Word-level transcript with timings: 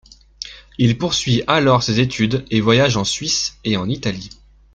Il 0.79 0.97
poursuit 0.97 1.43
alors 1.45 1.83
ses 1.83 1.99
études 1.99 2.43
et 2.49 2.59
voyage 2.59 2.97
en 2.97 3.03
Suisse 3.03 3.59
et 3.63 3.77
en 3.77 3.87
Italie. 3.87 4.31